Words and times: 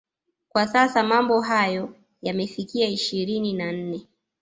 Kwa 0.49 0.67
sasa 0.67 1.03
mambo 1.03 1.41
hayo 1.41 1.95
yamefikia 2.21 2.87
ishirini 2.87 3.53
na 3.53 3.71
nne 3.71 4.07